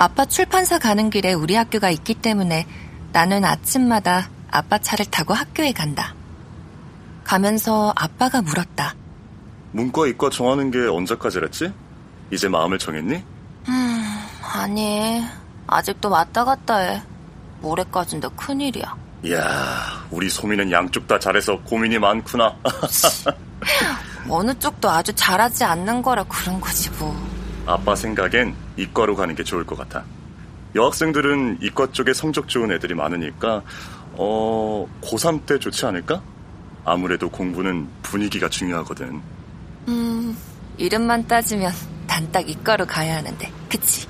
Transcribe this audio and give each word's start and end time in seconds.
아빠 0.00 0.24
출판사 0.24 0.78
가는 0.78 1.10
길에 1.10 1.34
우리 1.34 1.54
학교가 1.54 1.90
있기 1.90 2.14
때문에 2.14 2.66
나는 3.12 3.44
아침마다 3.44 4.30
아빠 4.50 4.78
차를 4.78 5.04
타고 5.04 5.34
학교에 5.34 5.72
간다. 5.72 6.14
가면서 7.22 7.92
아빠가 7.94 8.40
물었다. 8.40 8.94
문과 9.72 10.06
이과 10.06 10.30
정하는 10.30 10.70
게 10.70 10.78
언제까지랬지? 10.86 11.70
이제 12.30 12.48
마음을 12.48 12.78
정했니? 12.78 13.22
음, 13.68 14.04
아니. 14.54 15.22
아직도 15.66 16.08
왔다 16.08 16.46
갔다 16.46 16.78
해. 16.78 17.02
모레까진데 17.60 18.28
큰일이야. 18.36 18.96
이야, 19.24 20.06
우리 20.10 20.30
소미는 20.30 20.72
양쪽 20.72 21.06
다 21.06 21.18
잘해서 21.18 21.60
고민이 21.60 21.98
많구나. 21.98 22.56
어느 24.30 24.58
쪽도 24.58 24.88
아주 24.88 25.12
잘하지 25.12 25.62
않는 25.64 26.00
거라 26.00 26.24
그런 26.24 26.58
거지 26.58 26.88
뭐. 26.92 27.14
아빠 27.66 27.94
생각엔 27.94 28.54
이과로 28.76 29.16
가는 29.16 29.34
게 29.34 29.44
좋을 29.44 29.64
것 29.64 29.76
같아. 29.78 30.04
여학생들은 30.74 31.58
이과 31.62 31.92
쪽에 31.92 32.12
성적 32.12 32.48
좋은 32.48 32.70
애들이 32.72 32.94
많으니까 32.94 33.62
어 34.12 34.86
고3 35.02 35.46
때 35.46 35.58
좋지 35.58 35.86
않을까? 35.86 36.22
아무래도 36.84 37.28
공부는 37.28 37.88
분위기가 38.02 38.48
중요하거든. 38.48 39.20
음, 39.88 40.36
이름만 40.78 41.26
따지면 41.26 41.72
난 42.06 42.32
딱 42.32 42.48
이과로 42.48 42.86
가야 42.86 43.16
하는데, 43.16 43.50
그치? 43.68 44.06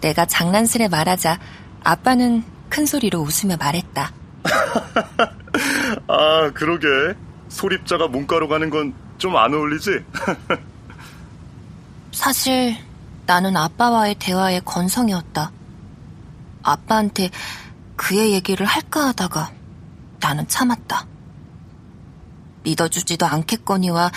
내가 0.00 0.26
장난스레 0.26 0.88
말하자 0.88 1.38
아빠는 1.82 2.44
큰 2.68 2.86
소리로 2.86 3.20
웃으며 3.20 3.56
말했다. 3.58 4.12
아, 6.08 6.50
그러게. 6.54 6.86
소립자가 7.48 8.08
문과로 8.08 8.48
가는 8.48 8.70
건 8.70 8.94
좀 9.18 9.34
안 9.34 9.54
어울리지? 9.54 10.04
사실 12.16 12.74
나는 13.26 13.58
아빠와의 13.58 14.14
대화에 14.14 14.60
건성이었다. 14.60 15.52
아빠한테 16.62 17.28
그의 17.94 18.32
얘기를 18.32 18.64
할까 18.64 19.08
하다가 19.08 19.52
나는 20.18 20.48
참았다. 20.48 21.06
믿어주지도 22.62 23.26
않겠거니와 23.26 24.10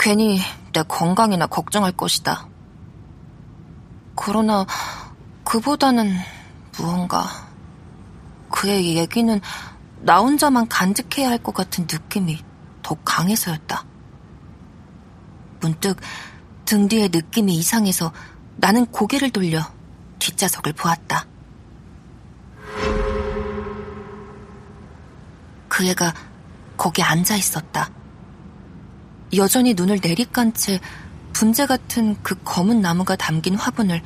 괜히 0.00 0.40
내 0.72 0.82
건강이나 0.82 1.46
걱정할 1.46 1.92
것이다. 1.92 2.48
그러나 4.16 4.66
그보다는 5.44 6.16
무언가 6.76 7.24
그의 8.50 8.96
얘기는 8.96 9.40
나 10.00 10.18
혼자만 10.18 10.66
간직해야 10.66 11.30
할 11.30 11.38
것 11.38 11.54
같은 11.54 11.84
느낌이 11.84 12.44
더 12.82 12.96
강해서였다. 13.04 13.84
문득 15.60 16.00
등 16.68 16.86
뒤의 16.86 17.08
느낌이 17.08 17.54
이상해서 17.54 18.12
나는 18.56 18.84
고개를 18.84 19.30
돌려 19.30 19.62
뒷좌석을 20.18 20.74
보았다. 20.74 21.24
그 25.66 25.86
애가 25.86 26.12
거기 26.76 27.02
앉아 27.02 27.36
있었다. 27.36 27.88
여전히 29.34 29.72
눈을 29.72 30.00
내리깐 30.02 30.52
채 30.52 30.78
분재 31.32 31.64
같은 31.64 32.22
그 32.22 32.38
검은 32.44 32.82
나무가 32.82 33.16
담긴 33.16 33.54
화분을 33.54 34.02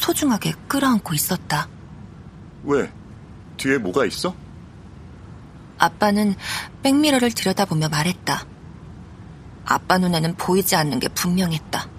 소중하게 0.00 0.54
끌어안고 0.66 1.14
있었다. 1.14 1.68
왜? 2.64 2.92
뒤에 3.58 3.78
뭐가 3.78 4.06
있어? 4.06 4.34
아빠는 5.78 6.34
백미러를 6.82 7.30
들여다보며 7.30 7.90
말했다. 7.90 8.44
아빠 9.66 9.98
눈에는 9.98 10.34
보이지 10.34 10.74
않는 10.74 10.98
게 10.98 11.06
분명했다. 11.06 11.91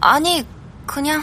아니, 0.00 0.46
그냥. 0.86 1.22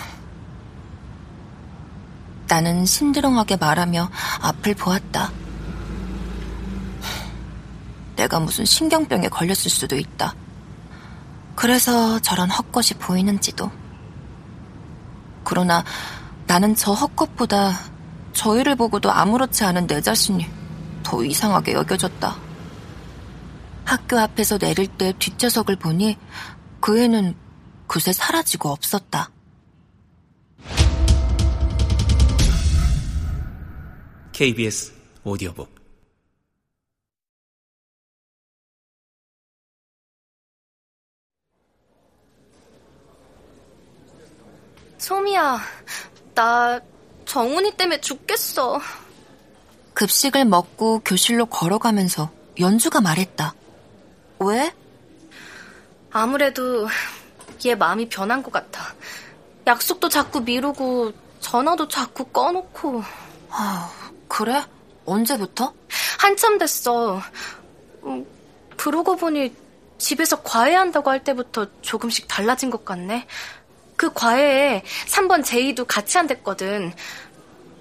나는 2.47 2.85
신드렁하게 2.85 3.57
말하며 3.57 4.09
앞을 4.41 4.75
보았다. 4.75 5.31
내가 8.15 8.39
무슨 8.39 8.65
신경병에 8.65 9.29
걸렸을 9.29 9.69
수도 9.69 9.95
있다. 9.95 10.33
그래서 11.55 12.19
저런 12.19 12.49
헛것이 12.49 12.93
보이는지도. 12.95 13.69
그러나 15.43 15.83
나는 16.45 16.75
저 16.75 16.93
헛것보다 16.93 17.73
저희를 18.33 18.75
보고도 18.75 19.11
아무렇지 19.11 19.63
않은 19.65 19.87
내 19.87 20.01
자신이 20.01 20.47
더 21.03 21.23
이상하게 21.23 21.73
여겨졌다. 21.73 22.35
학교 23.85 24.19
앞에서 24.19 24.57
내릴 24.57 24.87
때 24.87 25.13
뒷좌석을 25.17 25.77
보니 25.77 26.17
그 26.79 27.01
애는 27.01 27.35
그새 27.87 28.13
사라지고 28.13 28.69
없었다. 28.69 29.31
KBS 34.33 34.93
오디오북 35.23 35.77
소미야, 44.97 45.59
나 46.35 46.79
정훈이 47.25 47.71
때문에 47.77 48.01
죽겠어. 48.01 48.81
급식을 49.93 50.45
먹고 50.45 50.99
교실로 50.99 51.45
걸어가면서 51.45 52.29
연주가 52.59 52.99
말했다. 52.99 53.55
왜? 54.39 54.73
아무래도 56.11 56.87
얘 57.65 57.75
마음이 57.75 58.09
변한 58.09 58.43
것 58.43 58.51
같아. 58.51 58.93
약속도 59.65 60.09
자꾸 60.09 60.41
미루고 60.41 61.11
전화도 61.39 61.87
자꾸 61.87 62.25
꺼놓고. 62.25 63.03
아, 63.49 63.91
그래? 64.27 64.63
언제부터? 65.05 65.73
한참 66.19 66.57
됐어. 66.57 67.21
음, 68.03 68.25
그러고 68.75 69.15
보니 69.15 69.53
집에서 69.97 70.41
과외한다고 70.43 71.09
할 71.09 71.23
때부터 71.23 71.67
조금씩 71.81 72.27
달라진 72.27 72.69
것 72.69 72.85
같네. 72.85 73.25
그 73.95 74.13
과외에 74.13 74.83
3번 75.07 75.43
제이도 75.43 75.85
같이 75.85 76.17
한댔거든. 76.17 76.93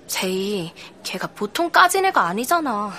제이, 0.06 0.72
걔가 1.02 1.26
보통 1.28 1.70
까진 1.70 2.04
애가 2.06 2.22
아니잖아. 2.22 2.92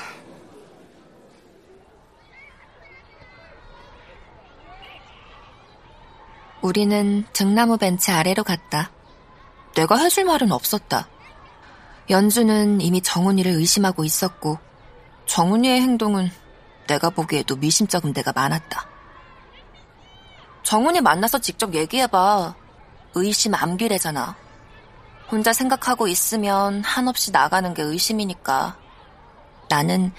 우리는 6.67 7.23
등나무 7.31 7.77
벤치 7.77 8.11
아래로 8.11 8.43
갔다. 8.43 8.91
내가 9.73 9.95
해줄 9.95 10.25
말은 10.25 10.51
없었다. 10.51 11.07
연주는 12.09 12.81
이미 12.81 12.99
정훈이를 12.99 13.53
의심하고 13.53 14.03
있었고, 14.03 14.59
정훈이의 15.27 15.79
행동은 15.79 16.29
내가 16.87 17.09
보기에도 17.09 17.55
미심쩍은 17.55 18.11
데가 18.11 18.33
많았다. 18.33 18.85
정훈이 20.63 20.99
만나서 20.99 21.39
직접 21.39 21.73
얘기해봐. 21.73 22.53
의심 23.15 23.55
암기래잖아. 23.55 24.35
혼자 25.31 25.53
생각하고 25.53 26.09
있으면 26.09 26.83
한없이 26.83 27.31
나가는 27.31 27.73
게 27.73 27.81
의심이니까. 27.81 28.77
나는 29.69 30.11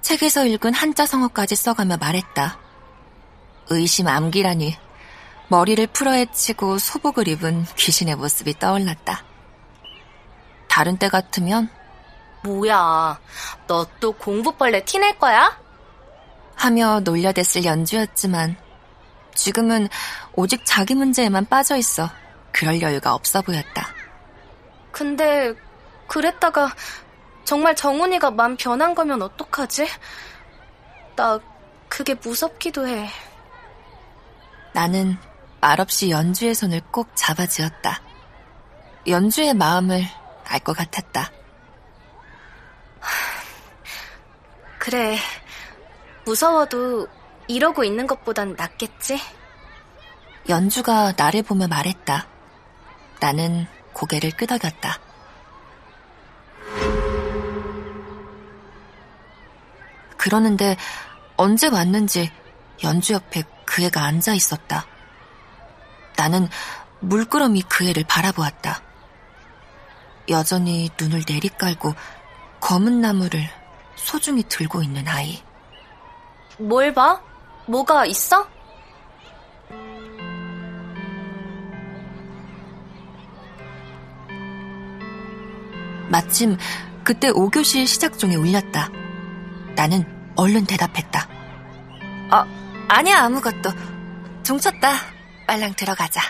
책에서 0.00 0.46
읽은 0.46 0.74
한자 0.74 1.06
성어까지 1.06 1.54
써가며 1.54 1.98
말했다. 1.98 2.58
의심 3.70 4.08
암기라니 4.08 4.81
머리를 5.52 5.86
풀어헤치고 5.88 6.78
소복을 6.78 7.28
입은 7.28 7.66
귀신의 7.76 8.16
모습이 8.16 8.58
떠올랐다. 8.58 9.22
다른 10.66 10.96
때 10.96 11.10
같으면 11.10 11.68
뭐야, 12.42 13.20
너 13.66 13.86
또 14.00 14.12
공부벌레 14.12 14.86
티낼 14.86 15.18
거야? 15.18 15.60
하며 16.56 17.00
놀려댔을 17.00 17.66
연주였지만 17.66 18.56
지금은 19.34 19.88
오직 20.32 20.62
자기 20.64 20.94
문제에만 20.94 21.44
빠져 21.44 21.76
있어 21.76 22.08
그럴 22.50 22.80
여유가 22.80 23.12
없어 23.12 23.42
보였다. 23.42 23.88
근데 24.90 25.52
그랬다가 26.06 26.74
정말 27.44 27.76
정훈이가 27.76 28.30
맘 28.30 28.56
변한 28.56 28.94
거면 28.94 29.20
어떡하지? 29.20 29.86
나 31.14 31.38
그게 31.90 32.14
무섭기도 32.14 32.88
해. 32.88 33.10
나는 34.72 35.18
말없이 35.62 36.10
연주의 36.10 36.56
손을 36.56 36.80
꼭 36.90 37.10
잡아주었다. 37.14 38.02
연주의 39.06 39.54
마음을 39.54 40.04
알 40.44 40.58
것 40.58 40.76
같았다. 40.76 41.30
그래. 44.78 45.16
무서워도 46.26 47.06
이러고 47.46 47.84
있는 47.84 48.06
것보단 48.08 48.54
낫겠지? 48.54 49.20
연주가 50.48 51.12
나를 51.16 51.42
보며 51.44 51.68
말했다. 51.68 52.26
나는 53.20 53.66
고개를 53.92 54.32
끄덕였다. 54.32 54.98
그러는데 60.16 60.76
언제 61.36 61.68
왔는지 61.68 62.32
연주 62.82 63.12
옆에 63.12 63.44
그 63.64 63.82
애가 63.84 64.02
앉아 64.02 64.34
있었다. 64.34 64.86
나는 66.22 66.48
물끄러미 67.00 67.62
그 67.62 67.84
애를 67.88 68.04
바라보았다. 68.06 68.80
여전히 70.28 70.88
눈을 71.00 71.24
내리깔고 71.28 71.94
검은 72.60 73.00
나무를 73.00 73.50
소중히 73.96 74.44
들고 74.44 74.84
있는 74.84 75.08
아이. 75.08 75.42
뭘 76.58 76.94
봐? 76.94 77.20
뭐가 77.66 78.06
있어? 78.06 78.46
마침 86.08 86.56
그때 87.02 87.32
5교시 87.32 87.84
시작종이 87.88 88.36
울렸다. 88.36 88.90
나는 89.74 90.04
얼른 90.36 90.66
대답했다. 90.66 91.28
어, 92.30 92.44
아니야, 92.86 93.24
아무것도. 93.24 93.70
종 94.44 94.60
쳤다. 94.60 95.11
빨랑 95.46 95.74
들어가자. 95.74 96.20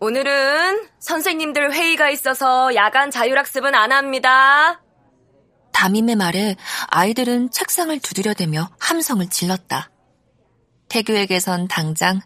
오늘은 0.00 0.88
선생님들 0.98 1.72
회의가 1.72 2.10
있어서 2.10 2.74
야간 2.74 3.10
자율학습은 3.10 3.74
안 3.74 3.92
합니다. 3.92 4.82
담임의 5.72 6.16
말에 6.16 6.56
아이들은 6.88 7.50
책상을 7.50 7.96
두드려대며 8.00 8.70
함성을 8.80 9.28
질렀다. 9.30 9.90
태규에게선 10.88 11.68
당장 11.68 12.20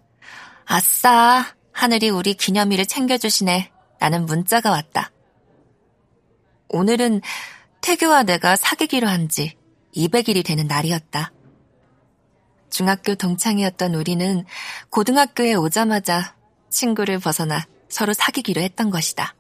아싸 0.65 1.45
하늘이 1.73 2.09
우리 2.11 2.35
기념일을 2.35 2.87
챙겨주시네 2.87 3.71
라는 4.01 4.27
문자가 4.27 4.71
왔다. 4.71 5.11
오늘은 6.69 7.21
태규와 7.83 8.25
내가 8.25 8.57
사귀기로 8.57 9.07
한 9.07 9.29
지 9.29 9.57
200일이 9.97 10.45
되는 10.45 10.67
날이었다. 10.67 11.33
중학교 12.71 13.15
동창이었던 13.15 13.95
우리는 13.95 14.45
고등학교에 14.91 15.55
오자마자 15.55 16.37
친구를 16.69 17.19
벗어나 17.19 17.67
서로 17.89 18.13
사귀기로 18.13 18.61
했던 18.61 18.91
것이다. 18.91 19.35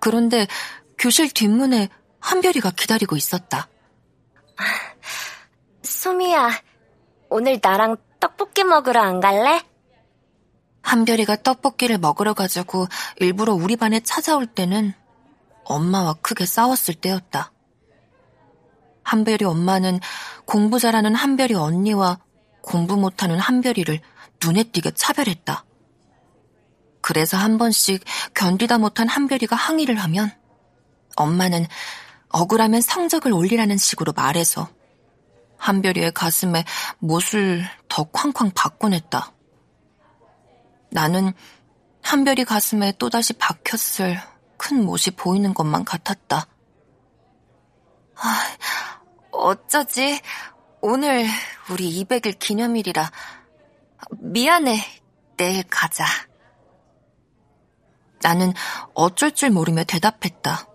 그런데 0.00 0.46
교실 0.98 1.30
뒷문에 1.30 1.88
한별이가 2.18 2.72
기다리고 2.72 3.16
있었다. 3.16 3.68
수미야, 5.82 6.50
오늘 7.28 7.60
나랑 7.62 7.96
떡볶이 8.18 8.64
먹으러 8.64 9.00
안 9.00 9.20
갈래? 9.20 9.62
한별이가 10.82 11.42
떡볶이를 11.42 11.98
먹으러 11.98 12.34
가자고 12.34 12.86
일부러 13.16 13.54
우리 13.54 13.76
반에 13.76 14.00
찾아올 14.00 14.46
때는 14.46 14.92
엄마와 15.64 16.14
크게 16.14 16.46
싸웠을 16.46 16.94
때였다. 16.94 17.52
한별이 19.10 19.44
엄마는 19.44 19.98
공부 20.44 20.78
잘하는 20.78 21.16
한별이 21.16 21.54
언니와 21.54 22.20
공부 22.62 22.96
못하는 22.96 23.40
한별이를 23.40 24.00
눈에 24.40 24.62
띄게 24.62 24.92
차별했다. 24.92 25.64
그래서 27.00 27.36
한 27.36 27.58
번씩 27.58 28.04
견디다 28.34 28.78
못한 28.78 29.08
한별이가 29.08 29.56
항의를 29.56 29.96
하면 29.96 30.30
엄마는 31.16 31.66
억울하면 32.28 32.82
성적을 32.82 33.32
올리라는 33.32 33.76
식으로 33.78 34.12
말해서 34.12 34.68
한별이의 35.58 36.12
가슴에 36.12 36.64
못을 37.00 37.64
더 37.88 38.04
쾅쾅 38.04 38.52
박곤했다. 38.54 39.32
나는 40.90 41.32
한별이 42.02 42.44
가슴에 42.44 42.92
또다시 42.92 43.32
박혔을 43.32 44.20
큰 44.56 44.84
못이 44.84 45.10
보이는 45.16 45.52
것만 45.52 45.84
같았다. 45.84 46.46
아, 48.22 48.44
어쩌지? 49.32 50.20
오늘 50.80 51.26
우리 51.70 52.04
200일 52.04 52.38
기념일이라. 52.38 53.10
미안해. 54.18 54.78
내일 55.36 55.62
가자. 55.64 56.04
나는 58.22 58.52
어쩔 58.94 59.32
줄 59.32 59.50
모르며 59.50 59.84
대답했다. 59.84 60.66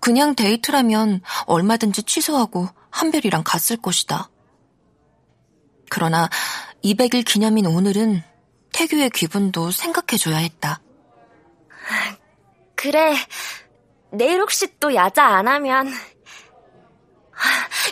그냥 0.00 0.34
데이트라면 0.34 1.22
얼마든지 1.46 2.02
취소하고 2.02 2.68
한별이랑 2.90 3.42
갔을 3.44 3.76
것이다. 3.76 4.30
그러나 5.90 6.28
200일 6.82 7.24
기념인 7.24 7.66
오늘은 7.66 8.22
태규의 8.72 9.10
기분도 9.10 9.70
생각해줘야 9.70 10.36
했다. 10.38 10.80
그래. 12.74 13.14
내일 14.10 14.40
혹시 14.40 14.78
또 14.78 14.94
야자 14.94 15.24
안 15.24 15.48
하면. 15.48 15.90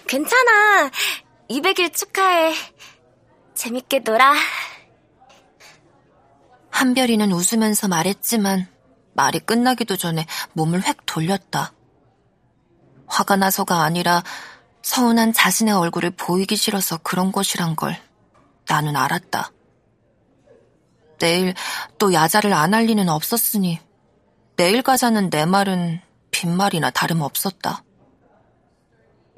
괜찮아. 0.06 0.90
200일 1.50 1.94
축하해. 1.94 2.54
재밌게 3.54 4.00
놀아. 4.00 4.34
한별이는 6.70 7.30
웃으면서 7.32 7.88
말했지만 7.88 8.66
말이 9.14 9.38
끝나기도 9.40 9.96
전에 9.96 10.26
몸을 10.54 10.82
획 10.84 11.04
돌렸다. 11.06 11.72
화가 13.06 13.36
나서가 13.36 13.82
아니라 13.82 14.22
서운한 14.82 15.32
자신의 15.32 15.74
얼굴을 15.74 16.10
보이기 16.12 16.56
싫어서 16.56 16.96
그런 16.98 17.30
것이란 17.30 17.76
걸 17.76 18.00
나는 18.66 18.96
알았다. 18.96 19.52
내일 21.18 21.54
또 21.98 22.12
야자를 22.12 22.52
안 22.52 22.74
할 22.74 22.86
리는 22.86 23.08
없었으니 23.08 23.78
내일 24.56 24.82
가자는 24.82 25.30
내 25.30 25.44
말은 25.44 26.00
빈말이나 26.30 26.90
다름없었다. 26.90 27.84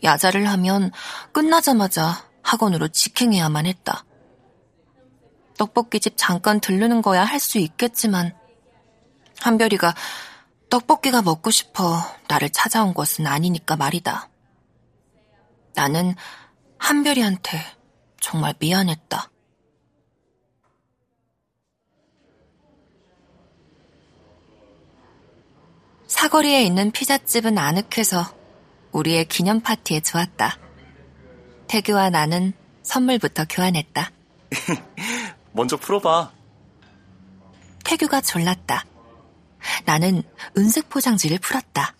야자를 0.03 0.47
하면 0.49 0.91
끝나자마자 1.33 2.29
학원으로 2.43 2.89
직행해야만 2.89 3.67
했다. 3.67 4.05
떡볶이집 5.57 6.15
잠깐 6.17 6.61
들르는 6.61 7.01
거야 7.01 7.25
할 7.25 7.39
수 7.41 7.59
있겠지만 7.59 8.35
한별이가 9.41 9.95
떡볶이가 10.71 11.23
먹고 11.23 11.51
싶어 11.51 11.99
나를 12.29 12.51
찾아온 12.51 12.95
것은 12.95 13.27
아니니까 13.27 13.77
말이다. 13.77 14.29
나는 15.75 16.15
한별이한테 16.79 17.61
정말 18.21 18.55
미안했다. 18.59 19.31
사거리에 26.07 26.63
있는 26.63 26.91
피자집은 26.91 27.59
아늑해서 27.59 28.25
우리의 28.95 29.25
기념 29.25 29.61
파티에 29.61 30.01
좋았다. 30.01 30.57
태규와 31.67 32.11
나는 32.11 32.53
선물부터 32.85 33.45
교환했다. 33.51 34.11
먼저 35.53 35.77
풀어봐. 35.77 36.33
태규가 37.85 38.21
졸랐다. 38.21 38.85
나는 39.85 40.23
은색 40.57 40.89
포장지를 40.89 41.39
풀었다. 41.39 41.95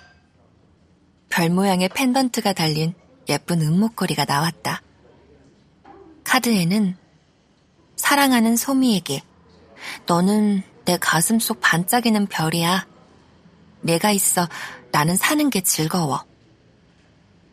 별 1.29 1.51
모양의 1.51 1.89
펜던트가 1.89 2.53
달린 2.53 2.95
예쁜 3.29 3.61
은목걸이가 3.61 4.25
나왔다. 4.25 4.81
카드에는 6.23 6.97
사랑하는 7.97 8.57
소미에게 8.57 9.23
너는 10.07 10.63
내 10.85 10.97
가슴 10.99 11.41
속 11.41 11.61
반짝이는 11.61 12.27
별이야. 12.27 12.87
내가 13.81 14.13
있어 14.13 14.49
나는 14.93 15.17
사는 15.17 15.51
게 15.51 15.61
즐거워. 15.61 16.25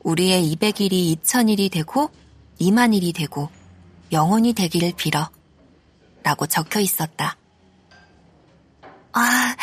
우리의 0.04 0.56
200일이 0.56 1.16
2000일이 1.18 1.72
되고 1.72 2.10
2만일이 2.60 3.16
되고 3.16 3.50
영원히 4.12 4.54
되기를 4.54 4.94
빌어. 4.98 5.30
라고 6.24 6.46
적혀 6.46 6.80
있었다. 6.80 7.38
아, 9.14 9.56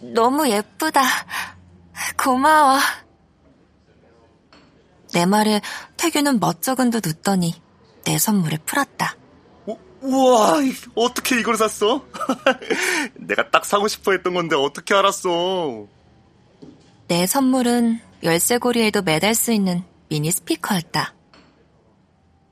너무 0.00 0.48
예쁘다. 0.48 1.02
고마워. 2.16 2.78
내 5.12 5.26
말에 5.26 5.60
태규는 5.96 6.38
멋쩍은 6.38 6.90
듯 6.90 7.06
웃더니 7.06 7.60
내 8.04 8.18
선물을 8.18 8.58
풀었다. 8.64 9.16
우, 9.66 9.76
우와, 10.02 10.58
어떻게 10.94 11.40
이걸 11.40 11.56
샀어? 11.56 12.04
내가 13.14 13.50
딱 13.50 13.64
사고 13.64 13.88
싶어 13.88 14.12
했던 14.12 14.34
건데 14.34 14.54
어떻게 14.54 14.94
알았어? 14.94 15.86
내 17.08 17.26
선물은 17.26 18.00
열쇠고리에도 18.22 19.02
매달 19.02 19.34
수 19.34 19.52
있는 19.52 19.82
미니 20.08 20.30
스피커였다. 20.30 21.14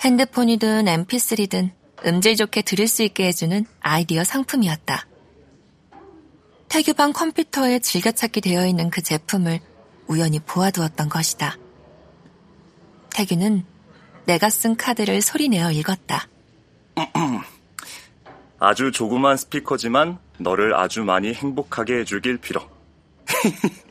핸드폰이든 0.01 0.85
mp3든 0.85 1.71
음질 2.07 2.37
좋게 2.37 2.63
들을 2.63 2.87
수 2.87 3.03
있게 3.03 3.27
해주는 3.27 3.67
아이디어 3.81 4.25
상품이었다. 4.25 5.07
태규방 6.69 7.13
컴퓨터에 7.13 7.81
즐겨찾기 7.81 8.41
되어 8.41 8.67
있는 8.67 8.91
그 8.91 9.03
제품을 9.03 9.61
우연히 10.07 10.39
보아두었던 10.39 11.09
것이다. 11.09 11.57
태규는 13.11 13.65
내가 14.27 14.51
쓴 14.51 14.77
카드를 14.77 15.21
소리내어 15.23 15.73
읽었다. 15.73 16.29
아주 18.61 18.93
조그만 18.93 19.37
스피커지만 19.37 20.19
너를 20.39 20.75
아주 20.75 21.05
많이 21.05 21.33
행복하게 21.33 22.01
해주길 22.01 22.39
빌어. 22.39 22.69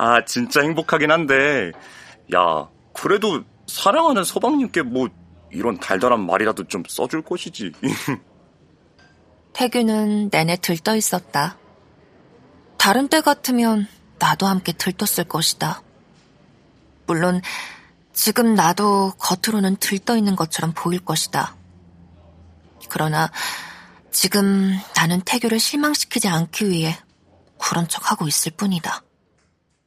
아, 0.00 0.24
진짜 0.24 0.62
행복하긴 0.62 1.10
한데, 1.10 1.72
야, 2.32 2.68
그래도 2.92 3.42
사랑하는 3.66 4.22
서방님께 4.22 4.82
뭐 4.82 5.08
이런 5.50 5.76
달달한 5.80 6.24
말이라도 6.24 6.68
좀 6.68 6.84
써줄 6.88 7.22
것이지. 7.22 7.72
태규는 9.52 10.30
내내 10.30 10.56
들떠 10.56 10.94
있었다. 10.94 11.58
다른 12.76 13.08
때 13.08 13.20
같으면 13.20 13.88
나도 14.20 14.46
함께 14.46 14.72
들떴을 14.72 15.26
것이다. 15.28 15.82
물론 17.08 17.42
지금 18.12 18.54
나도 18.54 19.14
겉으로는 19.18 19.76
들떠 19.76 20.16
있는 20.16 20.36
것처럼 20.36 20.74
보일 20.74 21.04
것이다. 21.04 21.56
그러나 22.88 23.32
지금 24.12 24.78
나는 24.94 25.20
태규를 25.22 25.58
실망시키지 25.58 26.28
않기 26.28 26.68
위해 26.68 26.96
그런 27.60 27.88
척 27.88 28.12
하고 28.12 28.28
있을 28.28 28.52
뿐이다. 28.52 29.02